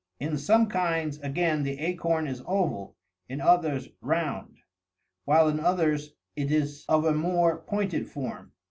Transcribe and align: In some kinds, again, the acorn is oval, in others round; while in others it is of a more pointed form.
In 0.19 0.35
some 0.39 0.65
kinds, 0.65 1.19
again, 1.19 1.61
the 1.61 1.77
acorn 1.77 2.25
is 2.27 2.41
oval, 2.47 2.95
in 3.29 3.39
others 3.39 3.89
round; 4.01 4.57
while 5.25 5.47
in 5.47 5.59
others 5.59 6.15
it 6.35 6.51
is 6.51 6.85
of 6.89 7.05
a 7.05 7.13
more 7.13 7.57
pointed 7.59 8.09
form. 8.09 8.51